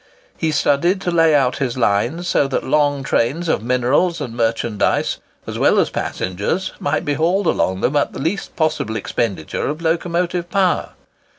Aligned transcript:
He 0.35 0.49
studied 0.51 0.99
to 1.01 1.11
lay 1.11 1.35
out 1.35 1.57
his 1.59 1.77
lines 1.77 2.27
so 2.27 2.47
that 2.47 2.63
long 2.63 3.03
trains 3.03 3.47
of 3.47 3.61
minerals 3.61 4.19
and 4.19 4.33
merchandise, 4.35 5.19
as 5.45 5.59
well 5.59 5.77
as 5.79 5.91
passengers, 5.91 6.71
might 6.79 7.05
be 7.05 7.13
hauled 7.13 7.45
along 7.45 7.81
them 7.81 7.95
at 7.95 8.11
the 8.11 8.19
least 8.19 8.55
possible 8.55 8.95
expenditure 8.95 9.67
of 9.67 9.79
locomotive 9.79 10.49
power. 10.49 10.93